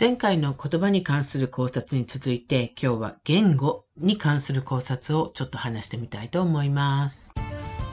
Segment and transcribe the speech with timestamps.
[0.00, 7.34] 前回の言葉に関する考察に続いて今日は言語に関する考察をちょっと話してみたいと思います。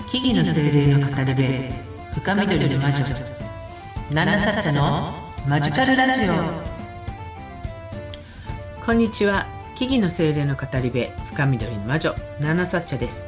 [0.10, 1.44] 木々の精霊の語り部
[2.14, 3.04] 深緑の魔女。
[4.10, 5.12] 七サッチャの
[5.50, 6.34] マジカルラジオ。
[8.86, 9.46] こんにちは。
[9.76, 12.16] 木々の精霊の語り部深緑の魔女。
[12.40, 13.28] 七サッチャです。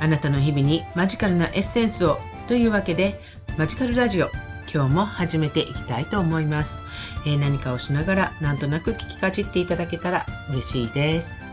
[0.00, 3.20] あなたの日々にマジカルなエッセンスをというわけで
[3.58, 4.30] マジカルラジオ
[4.72, 6.84] 今日も始めていきたいと思います。
[7.26, 11.48] えー、何かをしながらなんとなく聞きかじっていただけたら嬉しいです。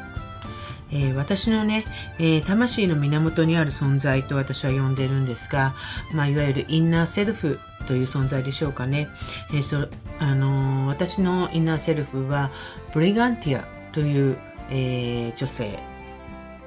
[0.91, 1.83] えー、私のね、
[2.19, 5.73] えー、魂の源にある存在と私は呼んでるんですが、
[6.13, 9.07] まあ、いわゆるインナーセルフという存在でしょうかね。
[9.51, 9.87] えー、そ
[10.19, 12.51] あの私のインナーセルフは
[12.93, 14.37] ブリガンティアという、
[14.69, 15.79] え女性、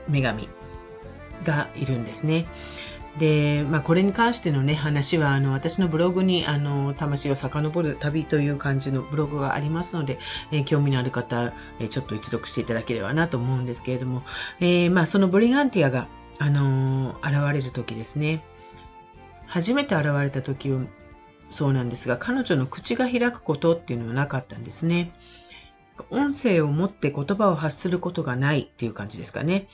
[0.09, 0.49] 女神
[1.45, 2.47] がいるんですね。
[3.21, 10.19] で、まあ、これに関してのね、話は、あの、私のブログに、あの、魂を遡る旅という感じのブログがありますので、
[10.51, 14.23] えー、興味のある方、えー、ちょっと一読していただければなと思うんですけれども、
[14.59, 16.09] えー、まあ、そのブリガンティアが、
[16.43, 18.43] あの現れる時ですね。
[19.47, 20.71] 初めて現れた時
[21.51, 25.13] そうなんですが、彼女の口が開くことっていうのはなかったんですね。
[26.09, 29.69] 音声を持って言葉を発することがないっていう感じですかね。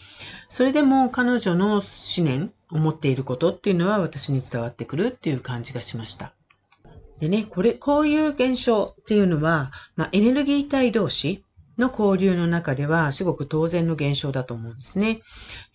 [0.49, 1.83] それでも彼女の思
[2.19, 6.33] 念、思っていることっていうのは私に伝わってくるっていう感じがしました。
[7.19, 11.45] でね、これ、こういう現象っていうのは、まあ、エネルギー体同士
[11.79, 15.21] の交流の中では、すごく当然の現象だと思うんですね。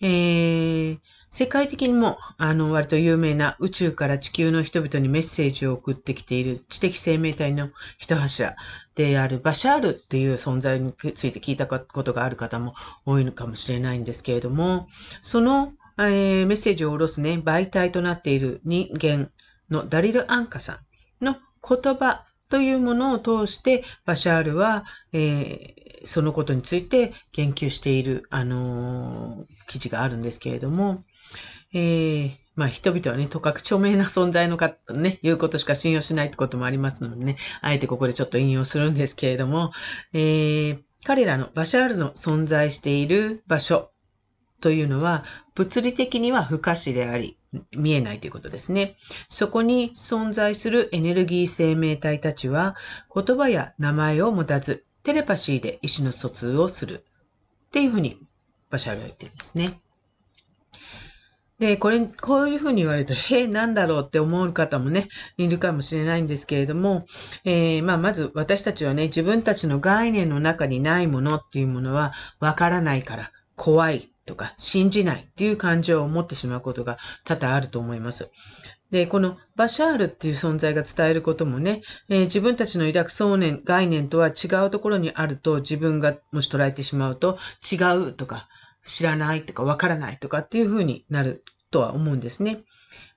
[0.00, 0.98] えー、
[1.30, 8.54] 世界的にも、あの、割と有名な宇宙から地球の人々にメッセージを送ってきている知的生命体の一柱
[8.94, 12.74] であるバシャールっていう存在について聞いたことがある方も
[13.06, 14.86] 多いのかもしれないんですけれども、
[15.22, 15.72] その、
[16.08, 19.30] えー、メッセージを下ろすね、媒体となっている人間
[19.70, 20.80] のダリル・アンカさ
[21.20, 21.36] んの
[21.66, 31.04] 言葉というものを通して、バシャールは、えー、そのことについて言及している、あのー、記事があるんですけれども、
[31.72, 39.72] えー、まあ人々はね、とかく著名な存在の方ね、言うことしか信用しないってこともありますのでね、あえてここでちょっと引用するんですけれども、
[40.12, 43.91] えー、彼らのバシャールの存在している場所
[44.62, 45.24] というのは、
[45.54, 47.36] 物理的には不可視であり、
[47.76, 48.96] 見えないということですね。
[49.28, 52.76] そこに存在するエネルギー生命体たちは、
[53.14, 57.04] 言葉や名前を持たず、テレパシーで意思の疎通をする。
[57.66, 58.18] っていうふうに、
[58.70, 59.82] バシャールは言ってるんですね。
[61.58, 67.04] で、これ、こういうふうに言われると、へえ、なんだろうって思う方もね、いるかもしれないんですけれども、
[67.44, 78.30] えー、まあ、まず私たちはね、自分たちの概念の中にないものっていうものは、わからないから、怖いとか、信じないっていう感情を持ってしまうことが多々あると思います。
[78.90, 87.38] で、このバシャールっていう存在が伝えることもね、えー、自分たちの抱く想念、概念とは違うところにあると自分がもし捉えてしまうと
[87.70, 88.48] 違うとか、
[88.84, 92.60] 知らないとかわからないとかっていうふうになるとは思うんですね。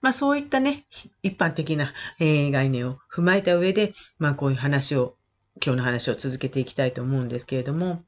[0.02, 0.82] まあそういったね、
[1.24, 5.18] 一般的な、えー、概念を踏まえた上で、まあこういう話を、
[5.64, 8.04] 今日の話を続けていきたいと思うんですけれども、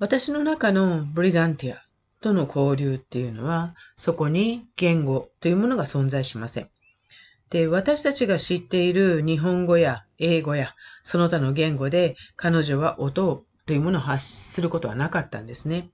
[0.00, 1.82] 私の中のブリガンティア
[2.22, 6.70] との交流っていうのは、そこに言語というものが存在しません。
[7.50, 15.90] で、私たちが知っている日本語や英語やその他の言語で彼女は音というものを発することはなかったんですね。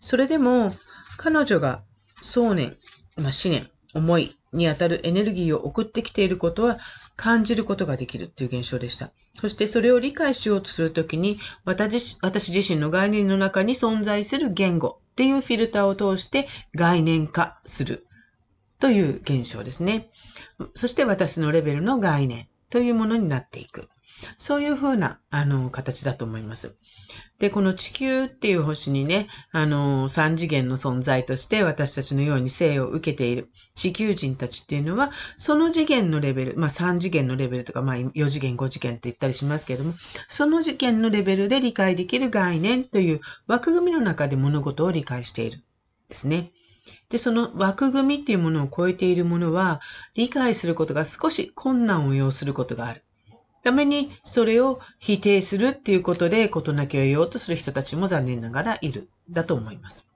[0.00, 0.72] それでも
[1.16, 1.82] 彼女が
[2.20, 2.76] 想念、
[3.16, 6.78] まあ、思念、思いにあたるエネルギーを送ってきていることは
[7.16, 9.10] 感じることができるっていう現象でした。
[9.34, 18.06] そしてそれを理解しようとするときに私、私自身の概念の中に存在する言語っていうフィルターを通して概念化する
[18.78, 20.08] という現象ですね。
[20.74, 23.88] そして私のレベルの概念というものになっていく。
[24.36, 26.76] そういうふうな、あの、形だと思います。
[27.38, 39.94] で、この地球っていう星にね、あの、三次元の存在として私たちのように生を受けている地球人たちっていうのは、その次元のレベル、まあ三次元のレベルとか、まあ四次元、五次元って言ったりしますけれども、
[40.28, 45.62] その次元のレベルで理解できる概念という枠組みの中で物事を理解している
[46.08, 46.52] ですね。
[47.10, 49.80] で、その枠組みっていうものを超えているものは、
[50.14, 53.05] 理解することが少し困難を要することがある。
[53.66, 60.08] ためにそれを否定するっていうことで事なきを言おうとする人たちも残念ながらいる、だと思います。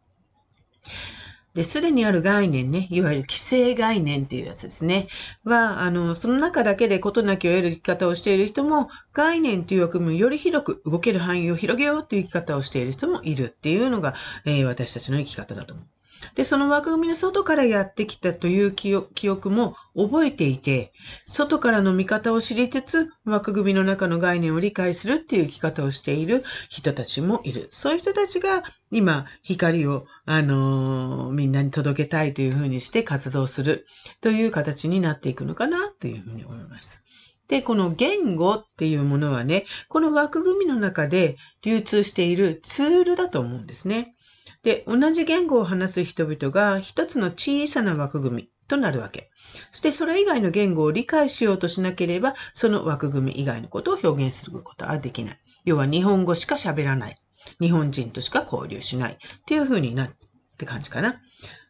[1.55, 5.09] で、すでにある概念ね、いわゆる規制概念っていうやつですね。
[5.43, 14.15] は、あの、その中だけで事なきを得る生き方をしている人も、概念という枠組みをより広く動ける範囲を広げようという生き方をしている人もいるっていうのが、
[14.45, 15.87] えー、私たちの生き方だと思う。
[16.35, 20.93] で、その枠組みの外からやってきたという記憶も覚えていて、
[21.27, 27.69] 外からの見方を知りつつ、枠組みの中の概念を理解するっていう生き方をしている人たちもいる。
[27.71, 33.87] そういう人たちが今、光を、あのー、みんなに届けたいというふうにして活動する
[34.21, 37.05] という形になっていくのかなというふうに思います。
[37.51, 44.15] で、この言語っていうものはね、この枠組みの中で流通しているツールだと思うんですね。
[44.63, 49.31] で、同じ言語を話す人々が一つの小さな枠組みとなるわけ。
[49.71, 55.39] そしてそれ以外の言語を理解しようとしなければ、その枠組み以外のことを表現することはできない。
[55.65, 57.17] 要は日本語しか喋らない。
[57.59, 59.13] 日本人としか交流しない。
[59.15, 59.17] っ
[59.47, 60.11] ていう風になっ
[60.59, 61.21] て感じかな。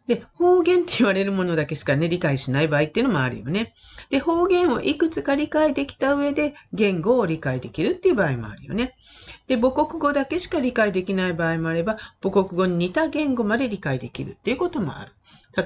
[0.07, 3.73] で、方言って言われるものだけしかね、理解しない場合っていうのもあるよね。
[4.11, 8.97] で、方言をいくつか理解できた上で、言語を理解できるっていう場合もあるよね。
[9.47, 15.13] で、母国語だけしか理解できない場合もあれば、母国語に似た言語まで理解できるっていうこともある。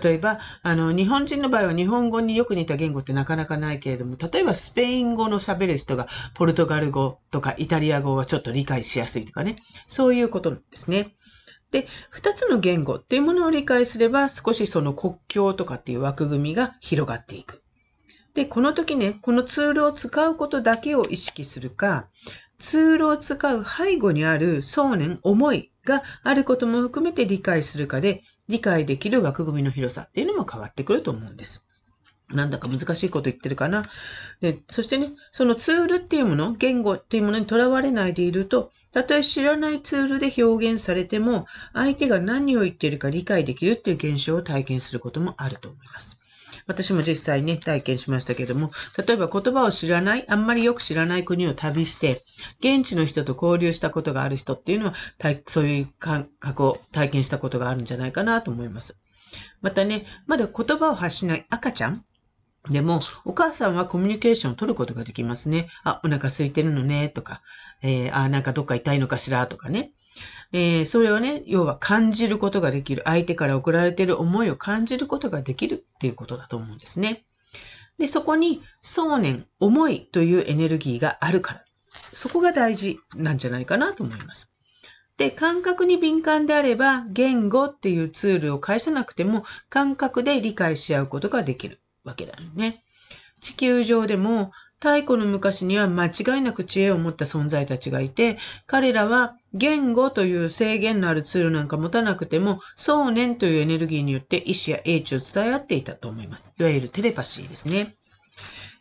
[0.03, 9.57] 例えば、あの、日本人の場合は日本語によく似た言語ってなかなかないけれども、例えばスペイン語の喋る人がポルトガル語とかイタリア語はちょっと理解しやすいとかね。
[9.87, 11.15] そういうことなんですね。
[11.75, 17.65] で、二つの言語っていうものを理解すれば、少しその国境とかっていう枠組みが広がっていく。
[18.33, 22.07] で、この時ね、このツールを使うことだけを意識するか、
[22.59, 31.67] ツールを使う背後にある想念、思いがあることも含めて理解するかで、理解できる枠組みの広さっていうのも変わってくると思うんです。
[32.31, 33.85] なんだか難しいこと言ってるかな。
[34.41, 46.19] で、そしてね、そのツールっていうもの、言語っていうものにとらわれないでいると、たとえ知らないツールで表現されても、相手が何を言っているか理解できるっていう現象を体験することもあると思います。
[46.67, 48.71] 私も実際ね、体験しましたけども、
[49.07, 52.23] 例えば言葉を知らない、あんまりよく知らない国を旅して、
[52.61, 54.95] 現地の人と交流したことがある人っていうのは、
[55.47, 58.99] そういう感覚を体験したことがあるんじゃないかなと思います。
[59.61, 62.05] またね、まだ言葉を発しない赤ちゃん
[62.71, 65.69] でも、お母さんはコミュニケーションを取ることができますね。
[65.85, 67.43] あ、お腹空いてるのね、とか、
[67.83, 69.93] えー、あ、なんかどっか痛いのかしら、とかね。
[70.53, 73.03] えー、それをね、要は感じることができる。
[73.05, 77.27] 相手から送られてる思いを感じることができるっていうことだと思うんですね。
[77.99, 81.65] で、そこに想念、思いというエネルギーがあるから。
[82.15, 84.55] そこが大事なんじゃないかなと思います。
[85.19, 92.81] で、感覚に敏感であれば、言語っていうツールを返さなくても、感覚で理解し合うことができるわけだよね。
[93.41, 94.53] 地球上でも
[94.85, 98.37] 太古の昔には間違いなく知恵を持った存在たちがいて、
[98.67, 106.53] 彼らは言語という制限のあるツールなんか持たなくても、想念というエネルギーによって意志や英知を伝え合っていたと思います。
[106.59, 107.95] いわゆるテレパシーですね。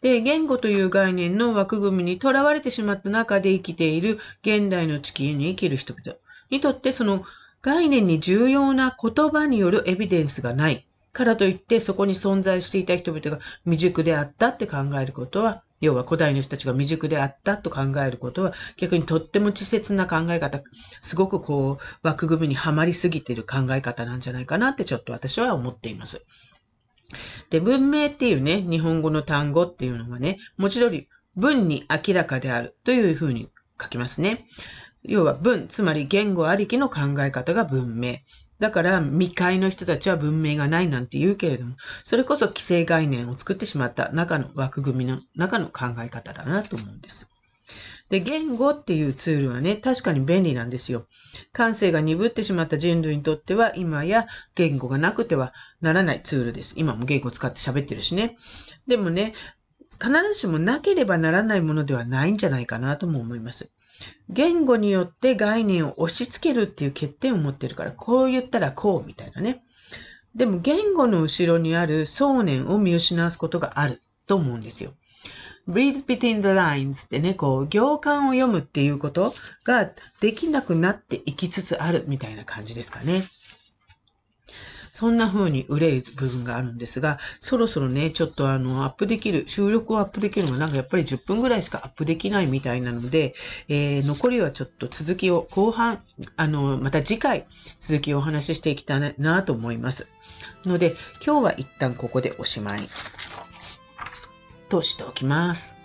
[0.01, 6.17] で、言語という概念の枠組みにとらわれてしまった中で生きている現代の地球に生きる人々
[6.49, 7.23] にとってその
[7.61, 20.63] 概念に重要な言葉によるエビデンスがないからといってそこに存在していた人々が未熟であったって考えることは要は古代の人たちが未熟であったと考えることは、逆にとっても稚拙な考え方、
[21.01, 26.25] すごくこう、枠組みにはまりすぎている考え方なんじゃないかなってちょっと私は思っています。
[27.49, 33.49] で、文明っていうね、日本語の単語っていうのはね、文字通り文に明らかであるというふうに
[33.81, 34.39] 書きますね。
[35.03, 38.19] 要は文、つまり言語ありきの考え方が文明。
[38.63, 47.29] だから未開の人たちは文明がないなんて言うけれども、それこそ既成概念を作ってしまった中の枠組みの中の考え方だなと思うんです。
[48.09, 51.07] で、言語っていうツールはね、確かに便利なんですよ。
[51.51, 55.51] 感性が鈍ってしまった人類にとっては、今や言語がなくては
[55.81, 56.75] ならないツールです。
[56.77, 58.37] 今も言語使って喋ってるしね。
[58.87, 59.33] でもね、
[60.01, 63.75] 必ずしもなければならないものではないんじゃないかなとも思います。
[64.29, 69.63] 言語によって概念を押し付けるっていう欠点を持ってるから、こう言ったらこうみたいなね。
[70.35, 74.93] でも言語の後ろにある想念を見失わすことがあると思うんですよ。
[75.67, 79.33] read between the lines ってね、こう、行間を読むっていうこと
[79.63, 83.23] ができなくなっていきつつあるみたいな感じですかね。
[84.93, 93.33] そんな風に憂い部分があるんですが、そろそろね、ちょっとあの、アップできる、収録をアップできるのがなんかやっぱり10分ぐらいしかアップできないみたいなので、
[93.69, 96.03] えー、残りはちょっと続きを後半、
[96.37, 97.47] あの、また次回
[97.79, 100.15] 続きをお話ししていきたいなと思います。
[100.63, 100.93] ので、
[101.25, 102.81] 今日は一旦ここでおしまい
[104.69, 105.82] としておきます。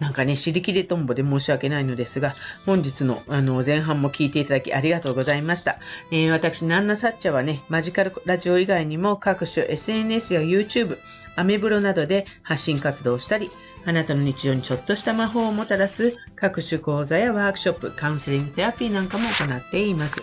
[0.00, 2.32] なんかね、尻切れとんぼで申し訳ないのですが、
[2.64, 5.78] 本日のあの前半も聞いていただきありがとうございました。
[6.10, 10.98] えー、私、ナンナサッチャはね、マジカルラジオ以外にも各種 SNS や YouTube、
[11.36, 13.50] アメブロなどで発信活動をしたり、
[13.86, 20.22] あなたの日常にちょっとした魔法をもたらす各種講座やワークショップ、カウンセリングセラピーなんかも行っています。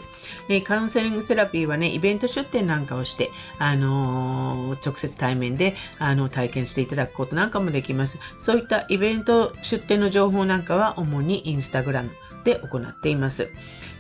[0.66, 8.20] カウンセリングセラピーはね、イベント出展なんかをして、あのー、直接対面で、あの、体験していただくことなんかもできます。
[8.38, 12.12] そういったイベント出展の情報なんかは主にインスタグラム
[12.48, 13.50] で行っています。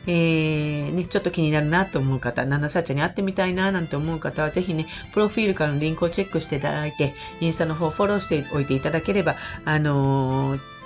[0.08, 9.36] えー、ね、ちょっと気になるなと思う方、ナナサチャに会ってみたいななんて思う方は、ぜひね、プロフィールからのリンクをチェックしていただいて、インスタの方フォローしておいていただければ、
[9.66, 10.77] あのー、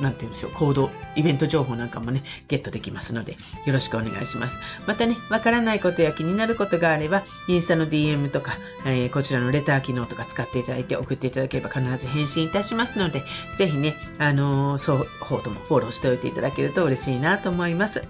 [0.00, 3.32] なんて言うんでしょう、行動、イベント情報なんかもね、ゲットできますので、
[3.64, 4.60] よろしくお願いします。
[4.86, 8.52] またね、わからないことや気になることがあれば、インスタの DM とか、
[8.84, 13.22] えー、こちらのレター機能とか使っていただいて送っていただければ必ず返信いたしますので、
[13.54, 18.06] ぜひね、あのー、双方ともフォローしておいていただけると嬉しいなと思います。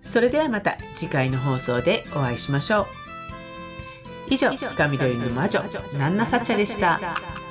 [0.00, 2.86] それではまた次回の放送でお会いしましょう。
[4.30, 5.60] 以上、深緑の魔女、
[5.98, 7.41] ナンナサチャでした。